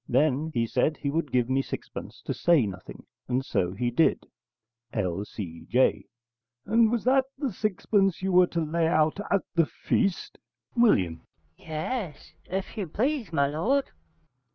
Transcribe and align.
Then 0.09 0.49
he 0.55 0.65
said 0.65 0.97
he 0.97 1.11
would 1.11 1.31
give 1.31 1.47
me 1.47 1.61
sixpence 1.61 2.23
to 2.23 2.33
say 2.33 2.65
nothing, 2.65 3.05
and 3.27 3.45
so 3.45 3.73
he 3.73 3.91
did.' 3.91 4.25
L.C.J. 4.93 6.05
And 6.65 6.91
was 6.91 7.03
that 7.03 7.25
the 7.37 7.53
sixpence 7.53 8.23
you 8.23 8.31
were 8.31 8.47
to 8.47 8.61
lay 8.65 8.87
out 8.87 9.19
at 9.29 9.43
the 9.53 9.67
feast? 9.67 10.39
W. 10.75 11.19
Yes, 11.55 12.33
if 12.45 12.75
you 12.77 12.87
please, 12.87 13.31
my 13.31 13.45
lord. 13.45 13.91